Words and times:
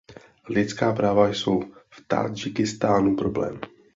Lidská 0.49 0.93
práva 0.93 1.27
jsou 1.29 1.59
v 1.89 2.03
Tádžikistánu 2.07 3.15
problém. 3.15 3.59